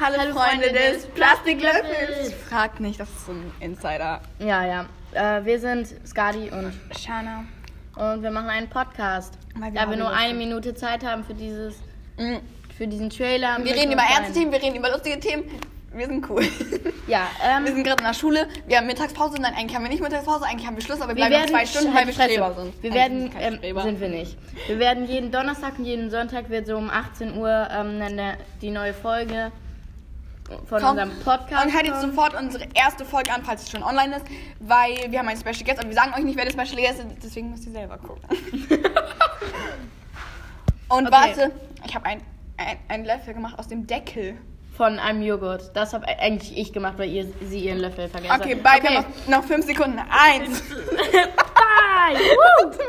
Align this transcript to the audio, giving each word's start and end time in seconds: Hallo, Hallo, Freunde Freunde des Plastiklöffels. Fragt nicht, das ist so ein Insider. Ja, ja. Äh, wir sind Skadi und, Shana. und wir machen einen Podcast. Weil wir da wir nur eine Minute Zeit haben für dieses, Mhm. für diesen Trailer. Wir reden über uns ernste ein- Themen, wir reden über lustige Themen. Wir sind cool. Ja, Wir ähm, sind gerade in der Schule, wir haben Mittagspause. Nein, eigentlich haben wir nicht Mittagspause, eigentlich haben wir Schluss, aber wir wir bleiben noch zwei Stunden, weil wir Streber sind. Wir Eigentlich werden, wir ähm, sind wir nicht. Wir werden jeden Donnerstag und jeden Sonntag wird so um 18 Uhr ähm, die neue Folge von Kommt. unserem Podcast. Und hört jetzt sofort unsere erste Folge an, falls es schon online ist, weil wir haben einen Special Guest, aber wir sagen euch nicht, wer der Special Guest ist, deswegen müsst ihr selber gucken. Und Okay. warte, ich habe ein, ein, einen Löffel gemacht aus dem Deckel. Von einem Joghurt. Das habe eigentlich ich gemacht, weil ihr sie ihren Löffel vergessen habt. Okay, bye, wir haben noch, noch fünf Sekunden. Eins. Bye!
Hallo, 0.00 0.16
Hallo, 0.18 0.32
Freunde 0.32 0.66
Freunde 0.66 0.78
des 0.78 1.06
Plastiklöffels. 1.06 2.32
Fragt 2.48 2.78
nicht, 2.80 3.00
das 3.00 3.08
ist 3.08 3.26
so 3.26 3.32
ein 3.32 3.50
Insider. 3.60 4.20
Ja, 4.38 4.64
ja. 4.64 4.86
Äh, 5.12 5.44
wir 5.44 5.58
sind 5.58 5.88
Skadi 6.06 6.50
und, 6.50 6.72
Shana. 6.96 7.44
und 7.96 8.22
wir 8.22 8.30
machen 8.30 8.48
einen 8.48 8.68
Podcast. 8.68 9.34
Weil 9.56 9.72
wir 9.72 9.80
da 9.80 9.90
wir 9.90 9.96
nur 9.96 10.10
eine 10.10 10.34
Minute 10.34 10.74
Zeit 10.74 11.04
haben 11.04 11.24
für 11.24 11.34
dieses, 11.34 11.74
Mhm. 12.16 12.40
für 12.76 12.86
diesen 12.86 13.10
Trailer. 13.10 13.58
Wir 13.64 13.74
reden 13.74 13.92
über 13.92 14.02
uns 14.02 14.10
ernste 14.12 14.26
ein- 14.26 14.34
Themen, 14.34 14.52
wir 14.52 14.62
reden 14.62 14.76
über 14.76 14.90
lustige 14.90 15.18
Themen. 15.18 15.44
Wir 15.92 16.06
sind 16.06 16.28
cool. 16.30 16.44
Ja, 17.08 17.26
Wir 17.42 17.66
ähm, 17.66 17.74
sind 17.74 17.82
gerade 17.82 18.02
in 18.02 18.06
der 18.06 18.14
Schule, 18.14 18.46
wir 18.66 18.76
haben 18.76 18.86
Mittagspause. 18.86 19.40
Nein, 19.40 19.54
eigentlich 19.56 19.74
haben 19.74 19.82
wir 19.84 19.88
nicht 19.90 20.02
Mittagspause, 20.02 20.44
eigentlich 20.44 20.66
haben 20.66 20.76
wir 20.76 20.82
Schluss, 20.82 21.00
aber 21.00 21.16
wir 21.16 21.24
wir 21.24 21.28
bleiben 21.28 21.44
noch 21.50 21.58
zwei 21.58 21.66
Stunden, 21.66 21.94
weil 21.94 22.06
wir 22.06 22.12
Streber 22.12 22.54
sind. 22.54 22.82
Wir 22.82 22.92
Eigentlich 22.92 23.34
werden, 23.34 23.62
wir 23.62 23.68
ähm, 23.76 23.82
sind 23.82 24.00
wir 24.00 24.08
nicht. 24.10 24.36
Wir 24.68 24.78
werden 24.78 25.06
jeden 25.06 25.32
Donnerstag 25.32 25.78
und 25.78 25.86
jeden 25.86 26.10
Sonntag 26.10 26.50
wird 26.50 26.66
so 26.66 26.76
um 26.76 26.90
18 26.90 27.36
Uhr 27.38 27.68
ähm, 27.72 28.02
die 28.60 28.70
neue 28.70 28.92
Folge 28.92 29.50
von 30.48 30.80
Kommt. 30.80 30.82
unserem 31.00 31.10
Podcast. 31.20 31.64
Und 31.66 31.72
hört 31.74 31.86
jetzt 31.86 32.00
sofort 32.00 32.34
unsere 32.34 32.64
erste 32.74 33.04
Folge 33.04 33.32
an, 33.32 33.42
falls 33.44 33.62
es 33.62 33.70
schon 33.70 33.82
online 33.82 34.16
ist, 34.16 34.24
weil 34.60 34.96
wir 35.10 35.18
haben 35.18 35.28
einen 35.28 35.38
Special 35.38 35.64
Guest, 35.64 35.78
aber 35.78 35.88
wir 35.88 35.94
sagen 35.96 36.12
euch 36.14 36.24
nicht, 36.24 36.36
wer 36.38 36.44
der 36.46 36.52
Special 36.52 36.80
Guest 36.82 37.00
ist, 37.00 37.06
deswegen 37.22 37.50
müsst 37.50 37.66
ihr 37.66 37.72
selber 37.72 37.98
gucken. 37.98 38.22
Und 40.88 41.06
Okay. 41.06 41.10
warte, 41.12 41.50
ich 41.86 41.94
habe 41.94 42.06
ein, 42.06 42.22
ein, 42.56 42.78
einen 42.88 43.04
Löffel 43.04 43.34
gemacht 43.34 43.58
aus 43.58 43.68
dem 43.68 43.86
Deckel. 43.86 44.38
Von 44.76 44.98
einem 45.00 45.22
Joghurt. 45.22 45.72
Das 45.74 45.92
habe 45.92 46.06
eigentlich 46.06 46.56
ich 46.56 46.72
gemacht, 46.72 46.94
weil 46.98 47.10
ihr 47.10 47.26
sie 47.42 47.58
ihren 47.60 47.78
Löffel 47.78 48.08
vergessen 48.08 48.32
habt. 48.32 48.44
Okay, 48.44 48.54
bye, 48.54 48.80
wir 48.80 48.90
haben 48.90 49.04
noch, 49.26 49.38
noch 49.40 49.44
fünf 49.44 49.66
Sekunden. 49.66 49.98
Eins. 49.98 50.62
Bye! 50.70 52.16